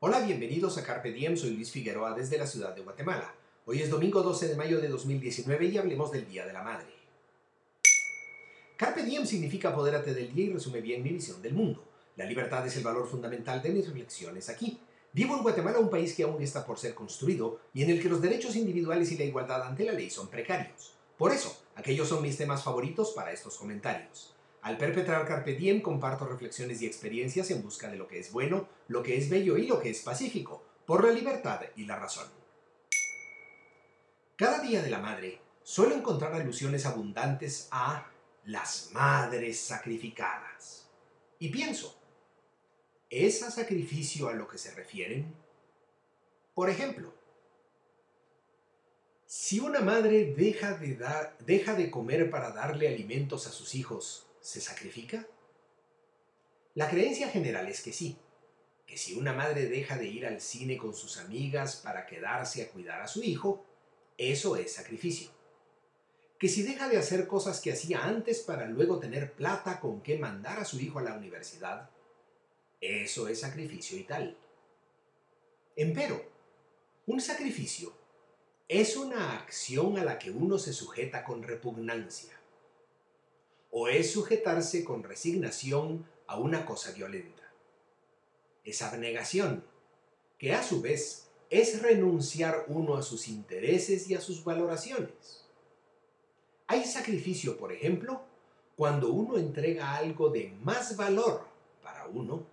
[0.00, 3.34] Hola, bienvenidos a Carpe Diem, soy Luis Figueroa desde la ciudad de Guatemala.
[3.66, 6.86] Hoy es domingo 12 de mayo de 2019 y hablemos del Día de la Madre.
[8.76, 11.82] Carpe Diem significa apodérate del día y resume bien mi visión del mundo.
[12.14, 14.78] La libertad es el valor fundamental de mis reflexiones aquí.
[15.12, 18.08] Vivo en Guatemala, un país que aún está por ser construido y en el que
[18.08, 20.92] los derechos individuales y la igualdad ante la ley son precarios.
[21.16, 24.32] Por eso, aquellos son mis temas favoritos para estos comentarios.
[24.68, 28.68] Al perpetrar Carpe Diem comparto reflexiones y experiencias en busca de lo que es bueno,
[28.88, 32.28] lo que es bello y lo que es pacífico, por la libertad y la razón.
[34.36, 38.10] Cada día de la madre suelo encontrar alusiones abundantes a
[38.44, 40.86] las madres sacrificadas.
[41.38, 41.98] Y pienso,
[43.08, 45.34] ¿es a sacrificio a lo que se refieren?
[46.52, 47.14] Por ejemplo,
[49.24, 54.27] si una madre deja de, dar, deja de comer para darle alimentos a sus hijos,
[54.40, 55.26] ¿se sacrifica?
[56.74, 58.16] La creencia general es que sí,
[58.86, 62.70] que si una madre deja de ir al cine con sus amigas para quedarse a
[62.70, 63.66] cuidar a su hijo,
[64.16, 65.30] eso es sacrificio.
[66.38, 70.18] Que si deja de hacer cosas que hacía antes para luego tener plata con que
[70.18, 71.90] mandar a su hijo a la universidad,
[72.80, 74.38] eso es sacrificio y tal.
[75.74, 76.30] Empero,
[77.06, 77.92] un sacrificio
[78.68, 82.37] es una acción a la que uno se sujeta con repugnancia
[83.70, 87.42] o es sujetarse con resignación a una cosa violenta.
[88.64, 89.64] Es abnegación,
[90.38, 95.46] que a su vez es renunciar uno a sus intereses y a sus valoraciones.
[96.66, 98.22] Hay sacrificio, por ejemplo,
[98.76, 101.46] cuando uno entrega algo de más valor
[101.82, 102.46] para uno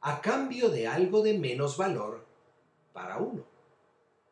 [0.00, 2.24] a cambio de algo de menos valor
[2.92, 3.44] para uno.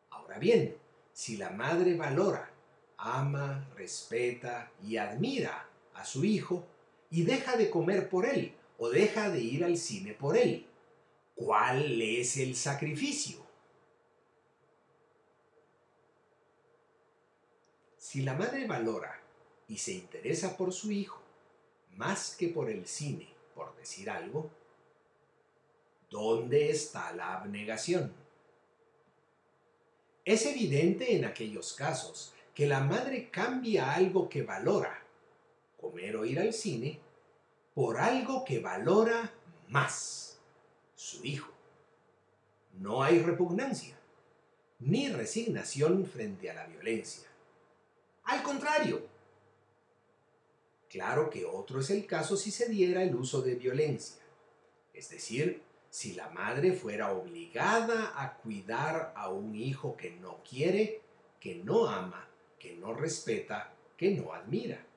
[0.09, 0.75] Ahora bien,
[1.13, 2.51] si la madre valora,
[2.97, 5.68] ama, respeta y admira
[5.99, 6.65] a su hijo
[7.11, 10.65] y deja de comer por él o deja de ir al cine por él.
[11.35, 13.39] ¿Cuál es el sacrificio?
[17.97, 19.19] Si la madre valora
[19.67, 21.21] y se interesa por su hijo
[21.95, 24.49] más que por el cine, por decir algo,
[26.09, 28.13] ¿dónde está la abnegación?
[30.23, 35.03] Es evidente en aquellos casos que la madre cambia algo que valora
[35.79, 36.99] comer o ir al cine
[37.73, 39.31] por algo que valora
[39.69, 40.39] más,
[40.95, 41.51] su hijo.
[42.73, 43.97] No hay repugnancia,
[44.79, 47.27] ni resignación frente a la violencia.
[48.25, 49.07] Al contrario,
[50.89, 54.21] claro que otro es el caso si se diera el uso de violencia,
[54.93, 61.01] es decir, si la madre fuera obligada a cuidar a un hijo que no quiere,
[61.39, 62.27] que no ama,
[62.59, 64.88] que no respeta, que no admira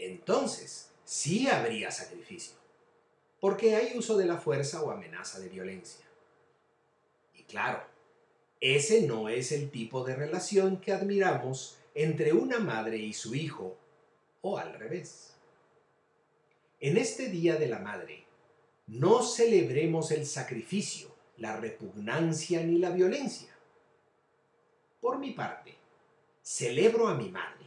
[0.00, 2.56] entonces sí habría sacrificio,
[3.38, 6.04] porque hay uso de la fuerza o amenaza de violencia.
[7.34, 7.84] Y claro,
[8.60, 13.76] ese no es el tipo de relación que admiramos entre una madre y su hijo,
[14.42, 15.34] o al revés.
[16.80, 18.24] En este Día de la Madre,
[18.86, 23.54] no celebremos el sacrificio, la repugnancia ni la violencia.
[25.00, 25.74] Por mi parte,
[26.42, 27.59] celebro a mi madre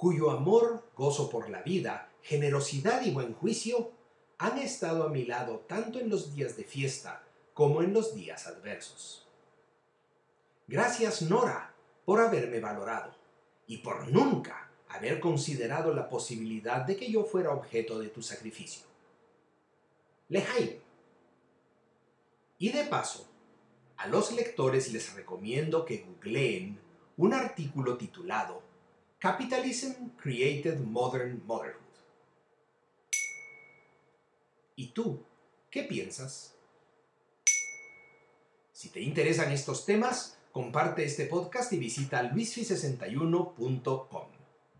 [0.00, 3.92] cuyo amor, gozo por la vida, generosidad y buen juicio
[4.38, 7.22] han estado a mi lado tanto en los días de fiesta
[7.52, 9.28] como en los días adversos.
[10.66, 11.74] Gracias, Nora,
[12.06, 13.14] por haberme valorado
[13.66, 18.86] y por nunca haber considerado la posibilidad de que yo fuera objeto de tu sacrificio.
[20.30, 20.78] Lejaim.
[22.58, 23.28] Y de paso,
[23.98, 26.80] a los lectores les recomiendo que googleen
[27.18, 28.69] un artículo titulado
[29.20, 31.76] Capitalism Created Modern Motherhood.
[34.76, 35.22] ¿Y tú
[35.70, 36.54] qué piensas?
[38.72, 44.39] Si te interesan estos temas, comparte este podcast y visita luisfi61.com.